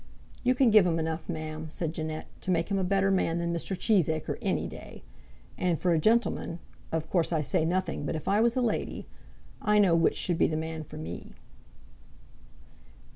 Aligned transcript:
"You 0.43 0.55
can 0.55 0.71
give 0.71 0.87
him 0.87 0.97
enough, 0.97 1.29
ma'am," 1.29 1.67
said 1.69 1.93
Jeannette, 1.93 2.25
"to 2.41 2.49
make 2.49 2.71
him 2.71 2.79
a 2.79 2.83
better 2.83 3.11
man 3.11 3.37
than 3.37 3.53
Mr. 3.53 3.77
Cheesacre 3.77 4.39
any 4.41 4.65
day. 4.65 5.03
And 5.59 5.77
for 5.79 5.93
a 5.93 5.99
gentleman 5.99 6.57
of 6.91 7.07
course 7.07 7.31
I 7.31 7.41
say 7.41 7.65
nothing, 7.65 8.03
but 8.07 8.15
if 8.15 8.27
I 8.27 8.41
was 8.41 8.55
a 8.55 8.61
lady, 8.61 9.05
I 9.61 9.77
know 9.77 9.93
which 9.95 10.17
should 10.17 10.39
be 10.39 10.47
the 10.47 10.57
man 10.57 10.81
for 10.83 10.97
me." 10.97 11.33